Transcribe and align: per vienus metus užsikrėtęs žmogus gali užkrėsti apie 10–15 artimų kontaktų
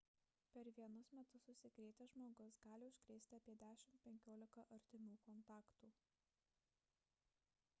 per 0.53 0.69
vienus 0.77 1.09
metus 1.17 1.43
užsikrėtęs 1.51 2.13
žmogus 2.15 2.57
gali 2.67 2.87
užkrėsti 2.93 3.37
apie 3.39 3.55
10–15 3.65 4.65
artimų 4.79 5.13
kontaktų 5.27 5.91